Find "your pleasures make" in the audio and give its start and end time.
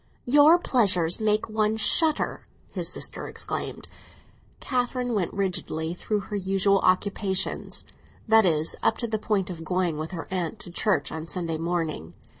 0.25-1.47